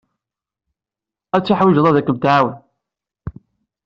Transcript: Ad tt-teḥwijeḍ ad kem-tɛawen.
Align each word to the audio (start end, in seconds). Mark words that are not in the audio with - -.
Ad 1.35 1.41
tt-teḥwijeḍ 1.43 1.85
ad 1.87 1.97
kem-tɛawen. 2.03 2.57